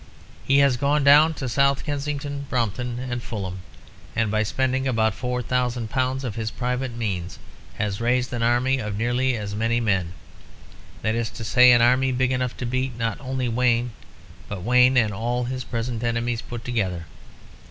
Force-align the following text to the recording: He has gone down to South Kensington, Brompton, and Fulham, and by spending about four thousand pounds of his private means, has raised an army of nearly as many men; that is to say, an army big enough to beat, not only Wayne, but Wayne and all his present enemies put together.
He 0.43 0.57
has 0.57 0.77
gone 0.77 1.03
down 1.03 1.35
to 1.35 1.47
South 1.47 1.85
Kensington, 1.85 2.47
Brompton, 2.49 2.97
and 2.97 3.21
Fulham, 3.21 3.59
and 4.15 4.31
by 4.31 4.41
spending 4.41 4.87
about 4.87 5.13
four 5.13 5.43
thousand 5.43 5.91
pounds 5.91 6.23
of 6.23 6.33
his 6.33 6.49
private 6.49 6.95
means, 6.95 7.37
has 7.75 8.01
raised 8.01 8.33
an 8.33 8.41
army 8.41 8.79
of 8.79 8.97
nearly 8.97 9.37
as 9.37 9.53
many 9.53 9.79
men; 9.79 10.13
that 11.03 11.13
is 11.13 11.29
to 11.29 11.43
say, 11.43 11.71
an 11.71 11.83
army 11.83 12.11
big 12.11 12.31
enough 12.31 12.57
to 12.57 12.65
beat, 12.65 12.97
not 12.97 13.21
only 13.21 13.47
Wayne, 13.47 13.91
but 14.49 14.63
Wayne 14.63 14.97
and 14.97 15.13
all 15.13 15.43
his 15.43 15.63
present 15.63 16.03
enemies 16.03 16.41
put 16.41 16.65
together. 16.65 17.05